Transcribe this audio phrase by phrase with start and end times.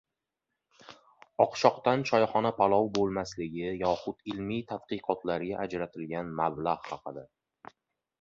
[1.43, 7.25] Oqshoqdan choyxona palov bo‘lmasligi yoxud ilmiy tadqiqotlarga ajratiladigan mablag‘ haqida